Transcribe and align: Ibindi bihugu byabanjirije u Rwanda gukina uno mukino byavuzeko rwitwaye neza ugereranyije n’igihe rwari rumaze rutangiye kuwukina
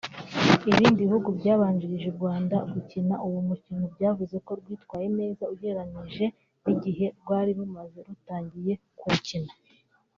Ibindi 0.71 0.99
bihugu 1.05 1.27
byabanjirije 1.39 2.05
u 2.09 2.17
Rwanda 2.19 2.57
gukina 2.71 3.15
uno 3.27 3.39
mukino 3.49 3.83
byavuzeko 3.93 4.49
rwitwaye 4.59 5.07
neza 5.19 5.43
ugereranyije 5.53 6.25
n’igihe 6.63 7.05
rwari 7.19 7.51
rumaze 7.59 7.99
rutangiye 8.07 8.73
kuwukina 8.99 9.51